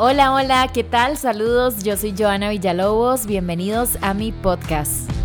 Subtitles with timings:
[0.00, 1.16] Hola, hola, ¿qué tal?
[1.16, 5.17] Saludos, yo soy Joana Villalobos, bienvenidos a mi podcast.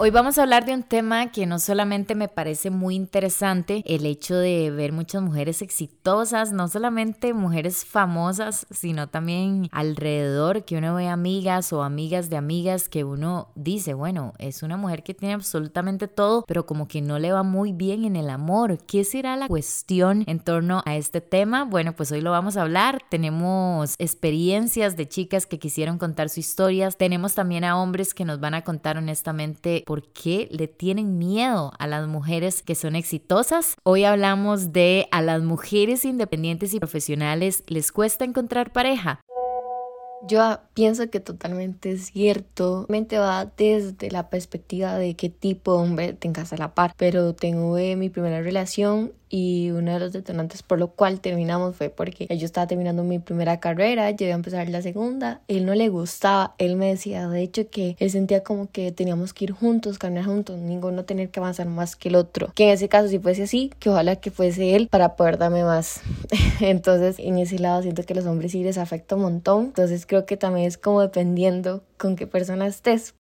[0.00, 4.06] Hoy vamos a hablar de un tema que no solamente me parece muy interesante, el
[4.06, 10.94] hecho de ver muchas mujeres exitosas, no solamente mujeres famosas, sino también alrededor que uno
[10.94, 15.34] ve amigas o amigas de amigas que uno dice, bueno, es una mujer que tiene
[15.34, 18.78] absolutamente todo, pero como que no le va muy bien en el amor.
[18.86, 21.64] ¿Qué será la cuestión en torno a este tema?
[21.64, 23.02] Bueno, pues hoy lo vamos a hablar.
[23.10, 26.96] Tenemos experiencias de chicas que quisieron contar sus historias.
[26.96, 31.72] Tenemos también a hombres que nos van a contar honestamente por qué le tienen miedo
[31.78, 33.74] a las mujeres que son exitosas.
[33.84, 39.22] Hoy hablamos de a las mujeres independientes y profesionales les cuesta encontrar pareja.
[40.26, 42.84] Yo pienso que totalmente es cierto.
[42.90, 46.92] Mente va desde la perspectiva de qué tipo de hombre tengas a la par.
[46.98, 51.90] Pero tengo mi primera relación y uno de los detonantes por lo cual terminamos fue
[51.90, 55.74] porque yo estaba terminando mi primera carrera, yo iba a empezar la segunda, él no
[55.74, 59.52] le gustaba, él me decía de hecho que él sentía como que teníamos que ir
[59.52, 63.08] juntos, caminar juntos, ninguno tener que avanzar más que el otro, que en ese caso
[63.08, 66.00] si fuese así, que ojalá que fuese él para poder darme más.
[66.60, 70.26] entonces en ese lado siento que los hombres sí les afecta un montón, entonces creo
[70.26, 73.14] que también es como dependiendo con qué persona estés,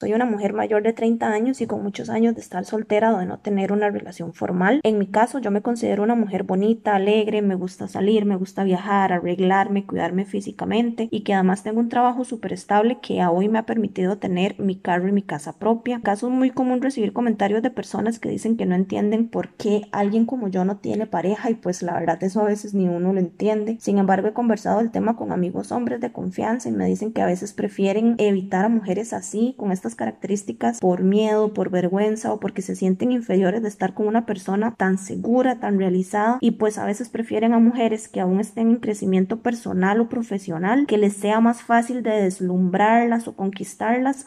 [0.00, 3.18] Soy una mujer mayor de 30 años y con muchos años de estar soltera o
[3.18, 4.78] de no tener una relación formal.
[4.84, 8.62] En mi caso, yo me considero una mujer bonita, alegre, me gusta salir, me gusta
[8.62, 13.48] viajar, arreglarme, cuidarme físicamente y que además tengo un trabajo súper estable que a hoy
[13.48, 16.00] me ha permitido tener mi carro y mi casa propia.
[16.00, 19.88] Caso es muy común recibir comentarios de personas que dicen que no entienden por qué
[19.90, 23.12] alguien como yo no tiene pareja y pues la verdad eso a veces ni uno
[23.12, 23.78] lo entiende.
[23.80, 27.22] Sin embargo, he conversado el tema con amigos hombres de confianza y me dicen que
[27.22, 32.40] a veces prefieren evitar a mujeres así, con estas características por miedo, por vergüenza o
[32.40, 36.38] porque se sienten inferiores de estar con una persona tan segura, tan realizada.
[36.40, 40.86] Y pues a veces prefieren a mujeres que aún estén en crecimiento personal o profesional,
[40.86, 44.26] que les sea más fácil de deslumbrarlas o conquistarlas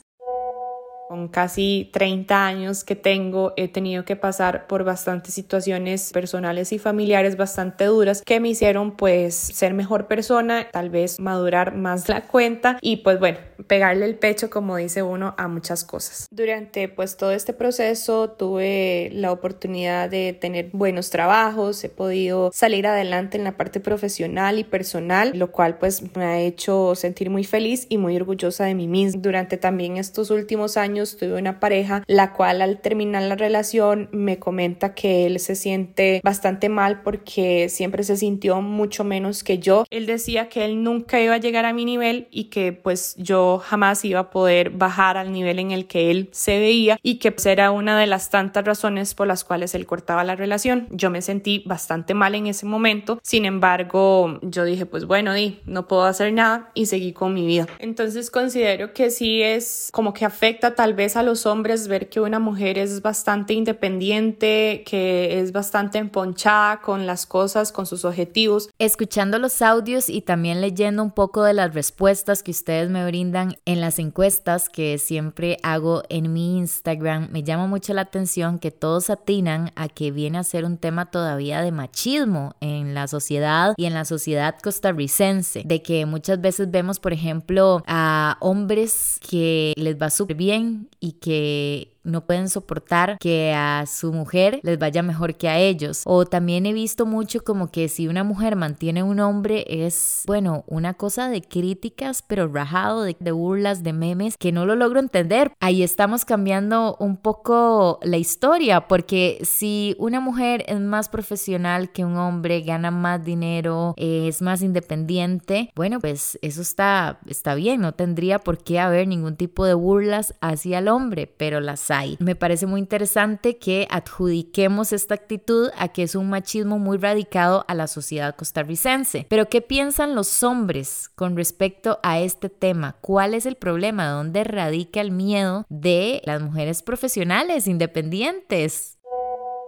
[1.12, 6.80] con casi 30 años que tengo, he tenido que pasar por bastantes situaciones personales y
[6.80, 12.22] familiares bastante duras que me hicieron pues ser mejor persona, tal vez madurar más la
[12.28, 16.28] cuenta y pues bueno, pegarle el pecho como dice uno a muchas cosas.
[16.32, 22.88] Durante pues todo este proceso tuve la oportunidad de tener buenos trabajos, he podido salir
[22.88, 27.44] adelante en la parte profesional y personal, lo cual pues me ha hecho sentir muy
[27.44, 29.22] feliz y muy orgullosa de mí misma.
[29.22, 34.40] Durante también estos últimos años tuve una pareja la cual al terminar la relación me
[34.40, 39.86] comenta que él se siente bastante mal porque siempre se sintió mucho menos que yo.
[39.90, 43.62] Él decía que él nunca iba a llegar a mi nivel y que pues yo
[43.64, 47.32] jamás iba a poder bajar al nivel en el que él se veía y que
[47.32, 50.88] pues, era una de las tantas razones por las cuales él cortaba la relación.
[50.92, 55.60] Yo me sentí bastante mal en ese momento, sin embargo yo dije pues bueno, di,
[55.66, 57.68] no puedo hacer nada y seguí con mi vida.
[57.80, 62.20] Entonces considero que sí es como que afecta tal vez a los hombres ver que
[62.20, 68.70] una mujer es bastante independiente, que es bastante emponchada con las cosas, con sus objetivos.
[68.80, 73.56] Escuchando los audios y también leyendo un poco de las respuestas que ustedes me brindan
[73.66, 78.72] en las encuestas que siempre hago en mi Instagram, me llama mucho la atención que
[78.72, 83.74] todos atinan a que viene a ser un tema todavía de machismo en la sociedad
[83.78, 89.74] y en la sociedad costarricense, de que muchas veces vemos, por ejemplo, a hombres que
[89.76, 95.04] les va súper bien y que no pueden soportar que a su mujer les vaya
[95.04, 96.02] mejor que a ellos.
[96.06, 100.64] O también he visto mucho como que si una mujer mantiene un hombre es, bueno,
[100.68, 105.00] una cosa de críticas, pero rajado, de, de burlas, de memes, que no lo logro
[105.00, 105.52] entender.
[105.60, 112.06] Ahí estamos cambiando un poco la historia, porque si una mujer es más profesional que
[112.06, 117.94] un hombre, gana más dinero, es más independiente, bueno, pues eso está, está bien, no
[117.94, 122.66] tendría por qué haber ningún tipo de burlas hacia el hombre, pero las me parece
[122.66, 127.88] muy interesante que adjudiquemos esta actitud a que es un machismo muy radicado a la
[127.88, 129.26] sociedad costarricense.
[129.30, 132.98] Pero ¿qué piensan los hombres con respecto a este tema?
[133.02, 134.10] ¿Cuál es el problema?
[134.10, 138.98] ¿Dónde radica el miedo de las mujeres profesionales independientes?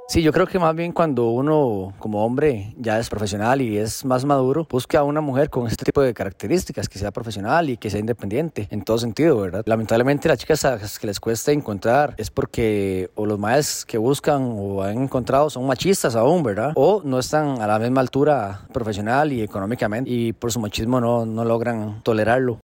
[0.09, 4.03] Sí, yo creo que más bien cuando uno como hombre ya es profesional y es
[4.03, 7.77] más maduro, busca a una mujer con este tipo de características, que sea profesional y
[7.77, 9.63] que sea independiente en todo sentido, ¿verdad?
[9.65, 13.97] Lamentablemente las chicas a las que les cuesta encontrar es porque o los maestros que
[13.97, 16.73] buscan o han encontrado son machistas aún, ¿verdad?
[16.75, 21.25] O no están a la misma altura profesional y económicamente y por su machismo no,
[21.25, 22.59] no logran tolerarlo.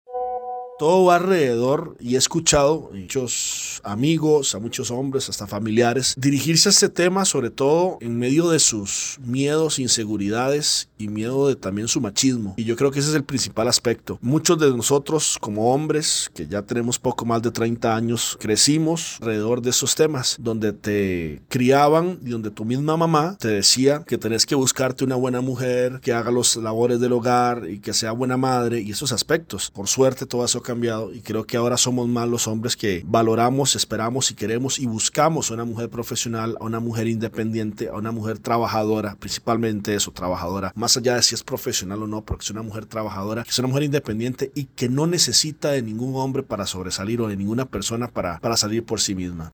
[0.78, 6.70] Todo va alrededor y he escuchado a muchos amigos, a muchos hombres, hasta familiares, dirigirse
[6.70, 11.88] a este tema, sobre todo en medio de sus miedos, inseguridades y miedo de también
[11.88, 12.54] su machismo.
[12.58, 14.20] Y yo creo que ese es el principal aspecto.
[14.22, 19.64] Muchos de nosotros como hombres, que ya tenemos poco más de 30 años, crecimos alrededor
[19.64, 24.46] de esos temas, donde te criaban y donde tu misma mamá te decía que tenés
[24.46, 28.38] que buscarte una buena mujer, que haga los labores del hogar y que sea buena
[28.38, 29.72] madre y esos aspectos.
[29.72, 33.78] Por suerte todo eso cambiado y creo que ahora somos más los hombres que valoramos,
[33.78, 38.12] esperamos y queremos y buscamos a una mujer profesional, a una mujer independiente, a una
[38.12, 42.52] mujer trabajadora, principalmente eso, trabajadora, más allá de si es profesional o no, porque es
[42.52, 46.44] una mujer trabajadora, que es una mujer independiente y que no necesita de ningún hombre
[46.44, 49.54] para sobresalir o de ninguna persona para, para salir por sí misma.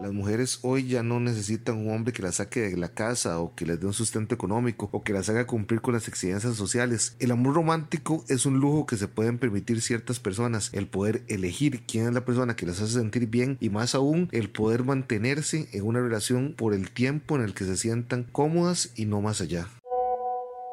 [0.00, 3.54] Las mujeres hoy ya no necesitan un hombre que las saque de la casa o
[3.54, 7.16] que les dé un sustento económico o que las haga cumplir con las exigencias sociales.
[7.18, 10.70] El amor romántico es un lujo que se pueden permitir ciertas personas.
[10.72, 14.30] El poder elegir quién es la persona que las hace sentir bien y más aún
[14.32, 18.92] el poder mantenerse en una relación por el tiempo en el que se sientan cómodas
[18.96, 19.68] y no más allá.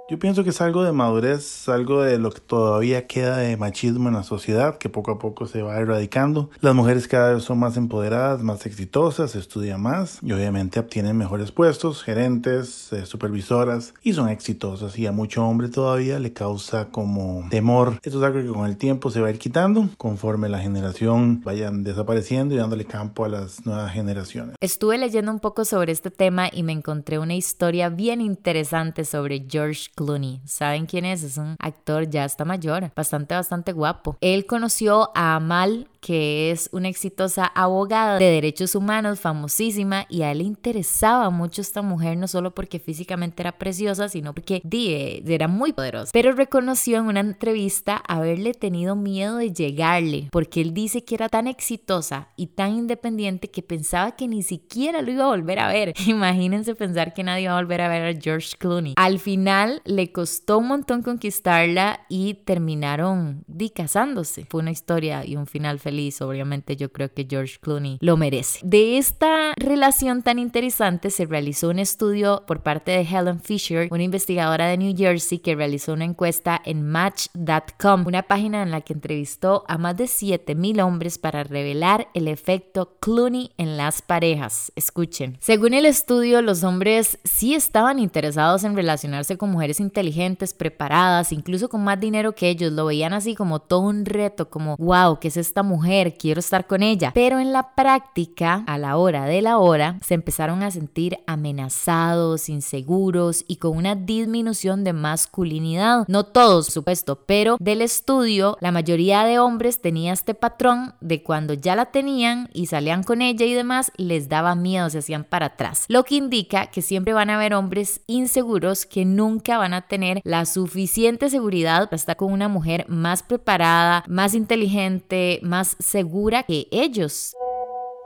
[0.10, 4.08] Yo pienso que es algo de madurez, algo de lo que todavía queda de machismo
[4.08, 6.50] en la sociedad, que poco a poco se va erradicando.
[6.62, 11.52] Las mujeres cada vez son más empoderadas, más exitosas, estudian más y obviamente obtienen mejores
[11.52, 14.98] puestos, gerentes, eh, supervisoras y son exitosas.
[14.98, 18.00] Y a mucho hombre todavía le causa como temor.
[18.02, 21.42] Esto es algo que con el tiempo se va a ir quitando conforme la generación
[21.44, 24.56] vayan desapareciendo y dándole campo a las nuevas generaciones.
[24.62, 29.46] Estuve leyendo un poco sobre este tema y me encontré una historia bien interesante sobre
[29.50, 30.40] George Clooney.
[30.46, 31.24] ¿Saben quién es?
[31.24, 34.16] Es un actor ya está mayor, bastante, bastante guapo.
[34.22, 40.32] Él conoció a Amal que es una exitosa abogada de derechos humanos, famosísima, y a
[40.32, 45.22] él le interesaba mucho esta mujer, no solo porque físicamente era preciosa, sino porque die,
[45.28, 46.12] era muy poderosa.
[46.14, 51.28] Pero reconoció en una entrevista haberle tenido miedo de llegarle, porque él dice que era
[51.28, 55.68] tan exitosa y tan independiente que pensaba que ni siquiera lo iba a volver a
[55.68, 55.94] ver.
[56.08, 58.94] Imagínense pensar que nadie va a volver a ver a George Clooney.
[58.96, 64.46] Al final le costó un montón conquistarla y terminaron di casándose.
[64.50, 68.60] Fue una historia y un final feliz, obviamente yo creo que George Clooney lo merece.
[68.64, 74.04] De esta relación tan interesante se realizó un estudio por parte de Helen Fisher, una
[74.04, 78.94] investigadora de New Jersey que realizó una encuesta en Match.com, una página en la que
[78.94, 84.72] entrevistó a más de 7000 hombres para revelar el efecto Clooney en las parejas.
[84.76, 85.38] Escuchen.
[85.40, 91.70] Según el estudio, los hombres sí estaban interesados en relacionarse con mujeres inteligentes, preparadas, incluso
[91.70, 92.74] con más dinero que ellos.
[92.74, 95.77] Lo veían así como todo un reto, como, wow, ¿qué es esta mujer?
[95.78, 97.12] Mujer, quiero estar con ella.
[97.14, 102.50] Pero en la práctica, a la hora de la hora, se empezaron a sentir amenazados,
[102.50, 106.06] inseguros y con una disminución de masculinidad.
[106.08, 111.54] No todos, supuesto, pero del estudio, la mayoría de hombres tenía este patrón de cuando
[111.54, 115.48] ya la tenían y salían con ella y demás, les daba miedo, se hacían para
[115.48, 115.86] atrás.
[115.90, 120.22] Lo que indica que siempre van a haber hombres inseguros que nunca van a tener
[120.24, 126.68] la suficiente seguridad para estar con una mujer más preparada, más inteligente, más segura que
[126.72, 127.34] ellos.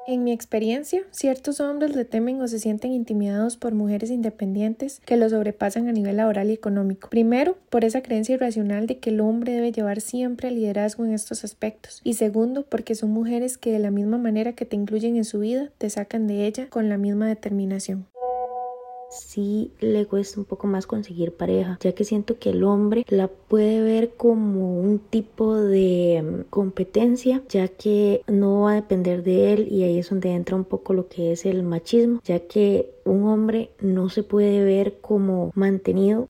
[0.07, 5.15] En mi experiencia, ciertos hombres le temen o se sienten intimidados por mujeres independientes que
[5.15, 7.09] lo sobrepasan a nivel laboral y económico.
[7.09, 11.13] Primero, por esa creencia irracional de que el hombre debe llevar siempre el liderazgo en
[11.13, 12.01] estos aspectos.
[12.03, 15.39] Y segundo, porque son mujeres que de la misma manera que te incluyen en su
[15.39, 18.07] vida, te sacan de ella con la misma determinación
[19.11, 23.27] sí le cuesta un poco más conseguir pareja, ya que siento que el hombre la
[23.27, 29.53] puede ver como un tipo de mm, competencia, ya que no va a depender de
[29.53, 32.93] él y ahí es donde entra un poco lo que es el machismo, ya que
[33.05, 36.29] un hombre no se puede ver como mantenido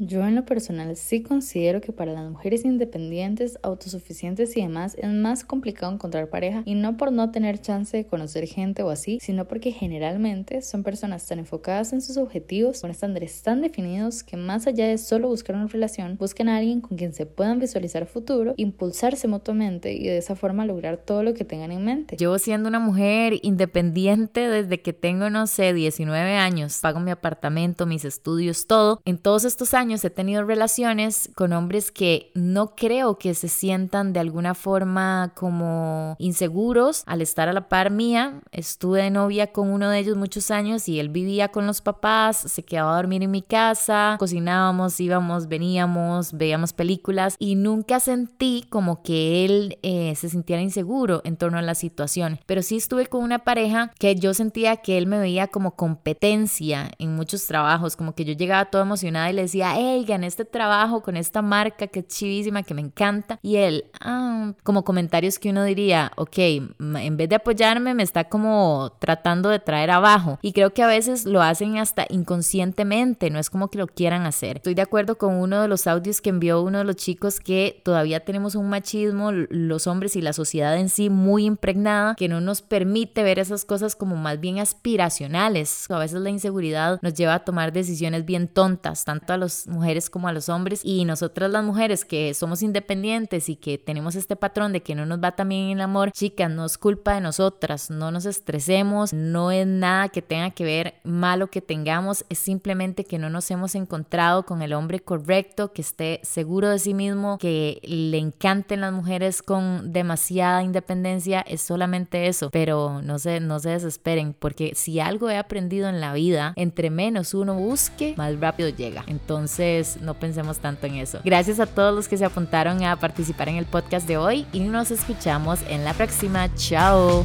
[0.00, 5.10] yo en lo personal sí considero que para las mujeres independientes, autosuficientes y demás es
[5.10, 9.18] más complicado encontrar pareja y no por no tener chance de conocer gente o así,
[9.20, 14.38] sino porque generalmente son personas tan enfocadas en sus objetivos, con estándares tan definidos que
[14.38, 18.06] más allá de solo buscar una relación, buscan a alguien con quien se puedan visualizar
[18.06, 22.16] futuro, impulsarse mutuamente y de esa forma lograr todo lo que tengan en mente.
[22.16, 27.84] Yo siendo una mujer independiente desde que tengo, no sé, 19 años, pago mi apartamento,
[27.84, 32.76] mis estudios, todo, en todos estos años años he tenido relaciones con hombres que no
[32.76, 38.40] creo que se sientan de alguna forma como inseguros al estar a la par mía.
[38.52, 42.36] Estuve de novia con uno de ellos muchos años y él vivía con los papás,
[42.36, 48.64] se quedaba a dormir en mi casa, cocinábamos, íbamos, veníamos, veíamos películas y nunca sentí
[48.70, 52.38] como que él eh, se sintiera inseguro en torno a la situación.
[52.46, 56.92] Pero sí estuve con una pareja que yo sentía que él me veía como competencia
[57.00, 60.44] en muchos trabajos, como que yo llegaba toda emocionada y le decía, hey, gané este
[60.44, 63.38] trabajo con esta marca que es chivísima, que me encanta.
[63.42, 68.24] Y él, ah, como comentarios que uno diría, ok, en vez de apoyarme, me está
[68.24, 70.38] como tratando de traer abajo.
[70.42, 74.26] Y creo que a veces lo hacen hasta inconscientemente, no es como que lo quieran
[74.26, 74.58] hacer.
[74.58, 77.80] Estoy de acuerdo con uno de los audios que envió uno de los chicos que
[77.82, 82.40] todavía tenemos un machismo, los hombres y la sociedad en sí muy impregnada, que no
[82.40, 85.90] nos permite ver esas cosas como más bien aspiracionales.
[85.90, 90.10] A veces la inseguridad nos lleva a tomar decisiones bien tontas, tanto a las mujeres
[90.10, 90.80] como a los hombres.
[90.84, 95.06] Y nosotras las mujeres que somos independientes y que tenemos este patrón de que no
[95.06, 99.12] nos va también en el amor, chicas, no es culpa de nosotras, no nos estresemos,
[99.12, 103.50] no es nada que tenga que ver malo que tengamos, es simplemente que no nos
[103.50, 108.80] hemos encontrado con el hombre correcto, que esté seguro de sí mismo, que le encanten
[108.80, 114.72] las mujeres con demasiada independencia, es solamente eso, pero no se, no se desesperen, porque
[114.74, 119.04] si algo he aprendido en la vida, entre menos uno busque, más rápido llega.
[119.50, 121.20] Entonces, no pensemos tanto en eso.
[121.24, 124.60] Gracias a todos los que se apuntaron a participar en el podcast de hoy y
[124.60, 126.48] nos escuchamos en la próxima.
[126.54, 127.24] Chao.